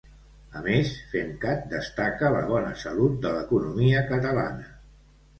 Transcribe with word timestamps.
A 0.59 0.61
més, 0.67 0.93
FemCat 1.09 1.67
destaca 1.73 2.31
la 2.35 2.39
bona 2.51 2.71
salut 2.85 3.19
de 3.27 3.33
l'economia 3.35 4.01
catalana. 4.13 4.65